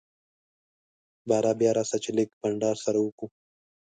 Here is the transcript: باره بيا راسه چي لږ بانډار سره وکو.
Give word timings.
باره 1.29 1.51
بيا 1.59 1.71
راسه 1.77 1.97
چي 2.03 2.11
لږ 2.17 2.29
بانډار 2.39 2.75
سره 2.85 2.99
وکو. 3.01 3.27